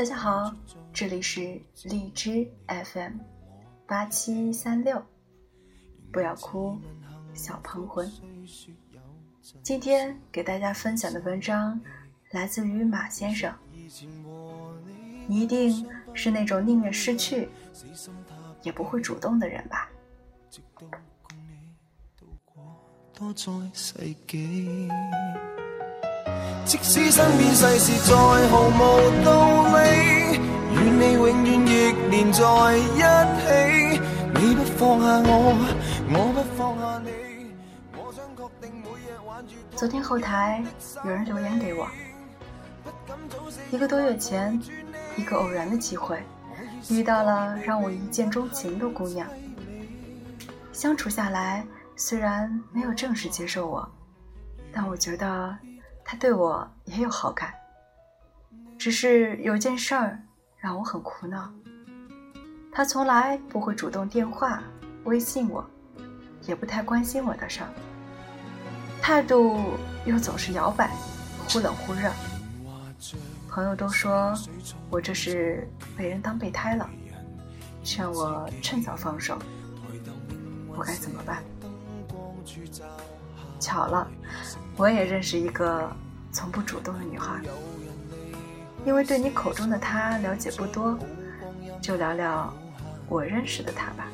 [0.00, 0.50] 大家好，
[0.94, 3.18] 这里是荔枝 FM
[3.86, 5.04] 八七三六，
[6.10, 6.78] 不要哭，
[7.34, 8.10] 小胖魂。
[9.62, 11.78] 今天给大家分享的文章
[12.30, 13.54] 来自于马先生。
[15.26, 17.50] 你一定是那种宁愿失去，
[18.62, 19.90] 也不会主动的人吧？
[26.70, 30.38] 即使身边世事再毫无道理，
[30.70, 32.86] 与你永远亦连在一
[33.96, 34.00] 起。
[34.36, 35.34] 你不放下我，
[36.12, 37.10] 我不放下你。
[37.96, 39.54] 我想确定每日挽住。
[39.74, 40.62] 昨天后台
[41.04, 41.88] 有人留言给我，
[43.72, 44.56] 一个多月前，
[45.16, 46.22] 一个偶然的机会，
[46.88, 49.26] 遇到了让我一见钟情的姑娘。
[50.72, 53.90] 相处下来，虽然没有正式接受我，
[54.72, 55.58] 但我觉得。
[56.10, 57.54] 他对我也有好感，
[58.76, 60.20] 只是有件事儿
[60.58, 61.48] 让我很苦恼。
[62.72, 64.60] 他从来不会主动电话、
[65.04, 65.64] 微信我，
[66.48, 67.70] 也不太关心我的事儿，
[69.00, 70.90] 态度又总是摇摆，
[71.48, 72.10] 忽冷忽热。
[73.48, 74.34] 朋友都说
[74.90, 76.90] 我这是被人当备胎了，
[77.84, 79.38] 劝我趁早放手。
[80.76, 81.40] 我该怎么办？
[83.60, 84.10] 巧了，
[84.80, 85.94] 我也认识一个
[86.32, 87.38] 从不主动的女孩。
[88.86, 90.98] 因为对你口中的她了解不多，
[91.82, 92.50] 就聊聊
[93.06, 94.08] 我认识的她吧。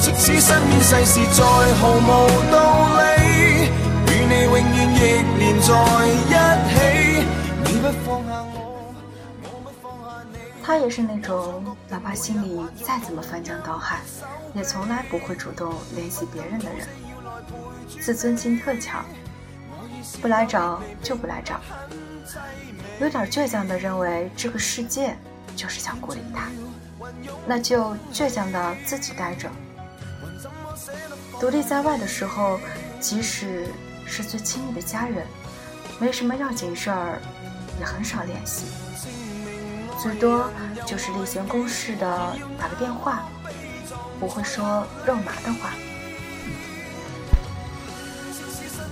[0.00, 2.08] 即使身边世事再毫无
[2.50, 3.68] 道理，
[4.06, 4.64] 与你永远
[4.96, 4.98] 亦
[5.36, 5.68] 连在
[6.08, 6.08] 一
[6.72, 6.74] 起，
[7.66, 8.56] 你不放下我。
[10.62, 14.00] 他也是那种哪怕心里再怎么翻江倒海，
[14.54, 16.86] 也从来不会主动联系别人的人。
[18.00, 19.04] 自尊心特强，
[20.20, 21.60] 不来找就不来找，
[23.00, 25.16] 有点倔强的认为这个世界
[25.56, 26.48] 就是想孤立他，
[27.46, 29.50] 那就倔强的自己待着。
[31.40, 32.58] 独立在外的时候，
[33.00, 33.66] 即使
[34.04, 35.26] 是最亲密的家人，
[35.98, 37.20] 没什么要紧事儿，
[37.78, 38.66] 也很少联系。
[40.00, 40.50] 最多
[40.86, 43.28] 就是例行公事的打个电话，
[44.18, 45.72] 不会说肉麻的话。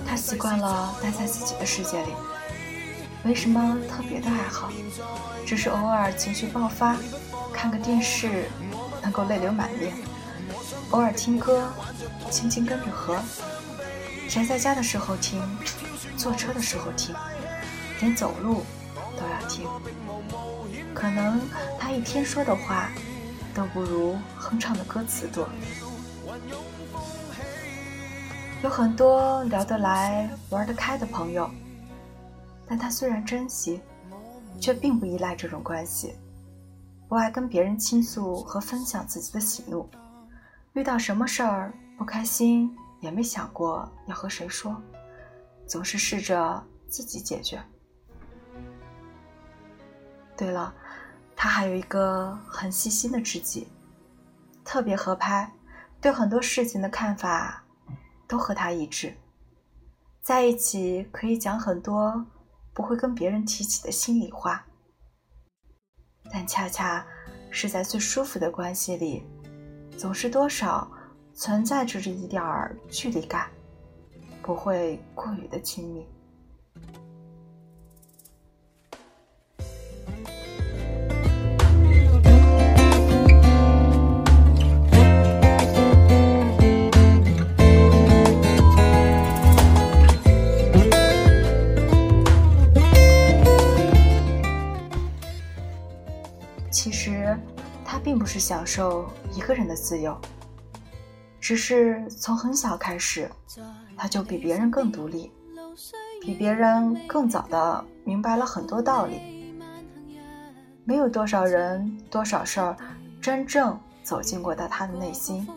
[0.05, 2.11] 他习惯了待在自己的世界里，
[3.23, 4.71] 没什么特别的爱好，
[5.45, 6.95] 只是偶尔情绪爆发，
[7.53, 8.49] 看个电视
[9.01, 9.91] 能够泪流满面；
[10.91, 11.67] 偶尔听歌，
[12.31, 13.19] 轻轻跟着和。
[14.29, 15.41] 宅在家的时候听，
[16.15, 17.13] 坐车的时候听，
[17.99, 18.65] 连走路
[19.17, 19.67] 都要听。
[20.93, 21.41] 可能
[21.79, 22.89] 他一天说的话，
[23.53, 24.17] 都不如
[24.49, 25.45] 哼唱的歌词多。
[28.63, 31.49] 有很多聊得来、玩得开的朋友，
[32.65, 33.81] 但他虽然珍惜，
[34.57, 36.15] 却并不依赖这种关系，
[37.09, 39.87] 不爱跟别人倾诉和分享自己的喜怒。
[40.73, 44.81] 遇到什么事儿不开心，也没想过要和谁说，
[45.67, 47.61] 总是试着自己解决。
[50.37, 50.73] 对了。
[51.39, 53.67] 他还有一个很细心的知己，
[54.67, 55.49] 特别合拍，
[56.01, 57.63] 对很多事情的看法
[58.27, 59.15] 都和他一致，
[60.21, 62.25] 在一起可以讲很多
[62.73, 64.65] 不会跟别人提起的心里话，
[66.33, 67.07] 但恰恰
[67.49, 69.23] 是在最舒服的关系里，
[69.97, 70.85] 总是多少
[71.33, 73.49] 存在着这一点儿距离感，
[74.41, 76.05] 不会过于的亲密。
[96.77, 97.35] 其实，
[97.83, 100.15] 他并不是享受一个人的自由，
[101.41, 103.27] 只是从很小开始，
[103.97, 105.31] 他就比别人更独立，
[106.21, 109.55] 比别人更早的明白了很多道理。
[110.85, 112.77] 没有多少人、多少事儿
[113.19, 115.47] 真正走进过到他的内心，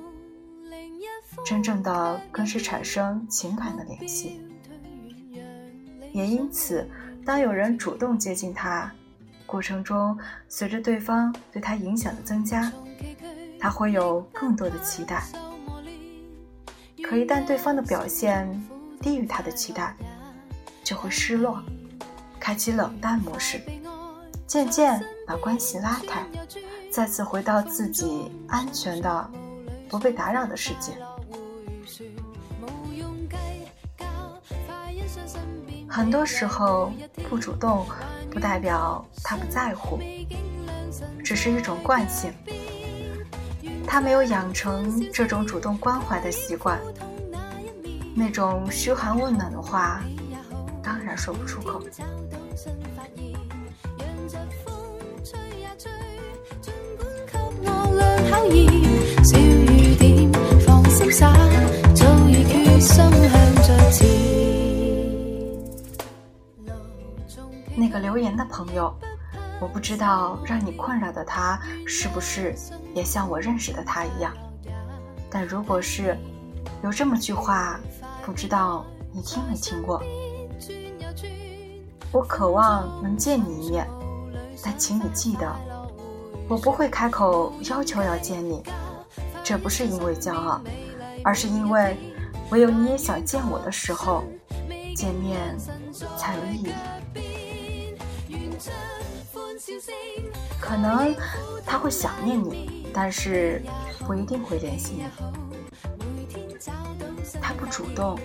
[1.44, 4.40] 真正的跟是产生情感的联系。
[6.14, 6.88] 也因此，
[7.26, 8.90] 当有人主动接近他。
[9.50, 10.16] 过程中，
[10.48, 12.70] 随着对方对他影响的增加，
[13.58, 15.24] 他会有更多的期待。
[17.02, 18.48] 可一旦对方的表现
[19.00, 19.96] 低于他的期待，
[20.84, 21.60] 就会失落，
[22.38, 23.60] 开启冷淡模式，
[24.46, 26.24] 渐渐把关系拉开，
[26.92, 29.30] 再次回到自己安全的、
[29.88, 30.92] 不被打扰的世界。
[35.88, 36.92] 很多时候
[37.28, 37.84] 不主动，
[38.30, 39.98] 不代表他不在乎，
[41.24, 42.32] 只是一种惯性。
[43.86, 46.78] 他没有养成这种主动关怀的习惯，
[48.14, 50.00] 那种嘘寒问暖的话，
[50.82, 51.82] 当然说不出口。
[67.76, 68.94] 那个留言的朋友，
[69.60, 72.54] 我不知道让你困扰的他是不是
[72.94, 74.32] 也像我认识的他一样。
[75.30, 76.16] 但如果是，
[76.82, 77.78] 有这么句话，
[78.24, 80.02] 不知道你听没听过？
[82.12, 83.86] 我渴望能见你一面，
[84.64, 85.48] 但请你记得，
[86.48, 88.62] 我不会开口要求要见你。
[89.44, 90.60] 这不是因为骄傲，
[91.22, 91.96] 而是因为
[92.50, 94.24] 唯有你也想见我的时候，
[94.96, 95.56] 见面
[96.16, 96.72] 才有意义。
[100.60, 101.14] 可能
[101.64, 103.62] 他会想念你，但是
[104.06, 105.04] 不一定会联系你。
[107.40, 108.18] 他不主动，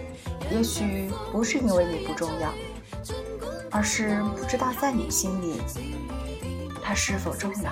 [0.52, 2.54] 也许不是因为你不重要，
[3.72, 5.62] 而是不知道在你心里
[6.84, 7.72] 他是否重要。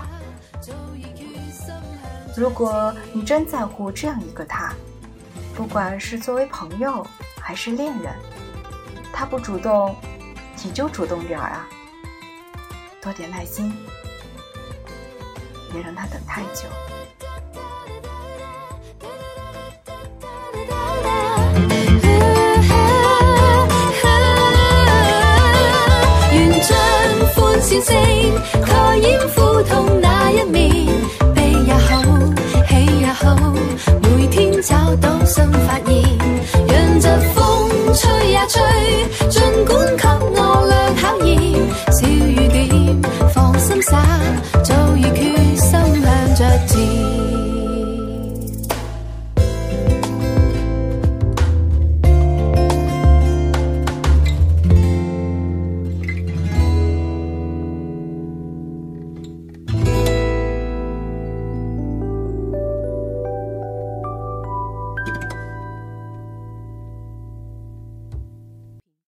[2.36, 4.74] 如果你真在乎这样一个他，
[5.56, 7.06] 不管是作为朋友
[7.40, 8.12] 还是恋人，
[9.14, 9.96] 他不主动，
[10.64, 11.70] 你就主动点儿啊！
[13.04, 13.70] 多点耐心
[15.74, 16.70] 别让他等太久。
[29.30, 30.88] 笑痛那一面
[31.36, 32.02] 悲也好
[32.68, 33.36] 喜也好
[34.02, 35.52] 每天找到新
[37.94, 39.43] 吹呀吹